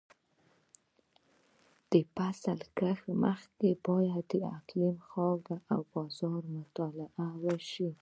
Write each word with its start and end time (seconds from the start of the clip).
د 1.91 1.93
فصل 2.15 2.59
کښت 2.77 3.05
مخکې 3.23 3.69
باید 3.87 4.25
د 4.31 4.33
اقلیم، 4.57 4.95
خاورې 5.09 5.55
او 5.73 5.79
بازار 5.93 6.41
مطالعه 6.57 7.25
وشي. 7.43 7.89